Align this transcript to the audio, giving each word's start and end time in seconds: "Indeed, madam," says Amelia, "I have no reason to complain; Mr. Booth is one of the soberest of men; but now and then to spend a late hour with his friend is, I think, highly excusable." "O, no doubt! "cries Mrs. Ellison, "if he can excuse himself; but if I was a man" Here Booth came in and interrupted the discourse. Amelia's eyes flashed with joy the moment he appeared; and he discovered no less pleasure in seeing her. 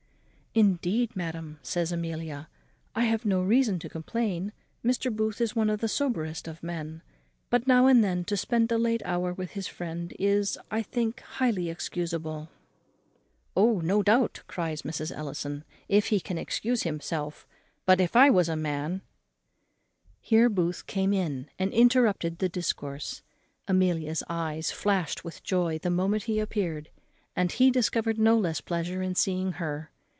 "Indeed, 0.53 1.15
madam," 1.15 1.59
says 1.63 1.93
Amelia, 1.93 2.49
"I 2.93 3.05
have 3.05 3.23
no 3.23 3.41
reason 3.41 3.79
to 3.79 3.87
complain; 3.89 4.51
Mr. 4.83 5.09
Booth 5.09 5.39
is 5.39 5.55
one 5.55 5.69
of 5.69 5.79
the 5.79 5.87
soberest 5.87 6.45
of 6.45 6.61
men; 6.61 7.03
but 7.49 7.67
now 7.67 7.87
and 7.87 8.03
then 8.03 8.25
to 8.25 8.35
spend 8.35 8.69
a 8.69 8.77
late 8.77 9.01
hour 9.05 9.31
with 9.31 9.51
his 9.51 9.67
friend 9.67 10.13
is, 10.19 10.57
I 10.69 10.81
think, 10.81 11.21
highly 11.21 11.69
excusable." 11.69 12.49
"O, 13.55 13.79
no 13.79 14.03
doubt! 14.03 14.43
"cries 14.47 14.81
Mrs. 14.81 15.15
Ellison, 15.15 15.63
"if 15.87 16.07
he 16.07 16.19
can 16.19 16.37
excuse 16.37 16.83
himself; 16.83 17.47
but 17.85 18.01
if 18.01 18.17
I 18.17 18.29
was 18.29 18.49
a 18.49 18.57
man" 18.57 19.03
Here 20.19 20.49
Booth 20.49 20.85
came 20.85 21.13
in 21.13 21.47
and 21.57 21.71
interrupted 21.71 22.39
the 22.39 22.49
discourse. 22.49 23.21
Amelia's 23.69 24.21
eyes 24.29 24.69
flashed 24.69 25.23
with 25.23 25.43
joy 25.43 25.79
the 25.79 25.89
moment 25.89 26.23
he 26.23 26.41
appeared; 26.41 26.89
and 27.37 27.53
he 27.53 27.71
discovered 27.71 28.19
no 28.19 28.37
less 28.37 28.59
pleasure 28.59 29.01
in 29.01 29.15
seeing 29.15 29.53
her. 29.53 29.87